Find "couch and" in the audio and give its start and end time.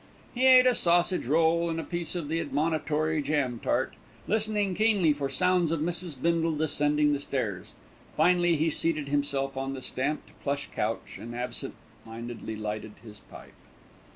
10.73-11.35